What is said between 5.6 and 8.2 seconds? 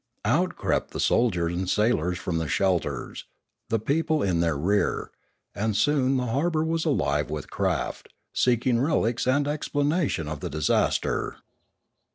soon the harbour was* alive with craft,